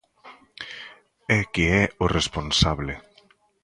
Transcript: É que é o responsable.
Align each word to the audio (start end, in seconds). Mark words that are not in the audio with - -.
É 1.37 1.39
que 1.53 1.65
é 1.81 1.83
o 2.03 2.05
responsable. 2.17 2.93